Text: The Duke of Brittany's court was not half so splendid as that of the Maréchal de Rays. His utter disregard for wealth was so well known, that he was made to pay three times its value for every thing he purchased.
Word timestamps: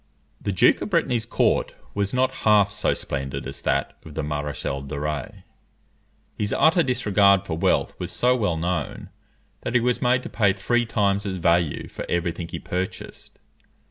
The 0.41 0.51
Duke 0.51 0.81
of 0.81 0.89
Brittany's 0.89 1.27
court 1.27 1.75
was 1.93 2.11
not 2.11 2.31
half 2.41 2.71
so 2.71 2.95
splendid 2.95 3.45
as 3.45 3.61
that 3.61 3.95
of 4.03 4.15
the 4.15 4.23
Maréchal 4.23 4.87
de 4.87 4.99
Rays. 4.99 5.43
His 6.35 6.51
utter 6.57 6.81
disregard 6.81 7.45
for 7.45 7.55
wealth 7.55 7.93
was 7.99 8.11
so 8.11 8.35
well 8.35 8.57
known, 8.57 9.09
that 9.61 9.75
he 9.75 9.79
was 9.79 10.01
made 10.01 10.23
to 10.23 10.27
pay 10.29 10.53
three 10.53 10.87
times 10.87 11.27
its 11.27 11.37
value 11.37 11.87
for 11.87 12.03
every 12.09 12.31
thing 12.31 12.47
he 12.47 12.57
purchased. 12.57 13.37